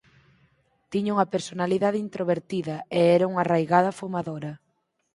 Tiña 0.91 1.13
unha 1.15 1.31
personalidade 1.35 2.03
introvertida 2.05 2.75
e 2.99 3.01
era 3.15 3.29
unha 3.31 3.41
arraigada 3.43 3.95
fumadora. 3.99 4.51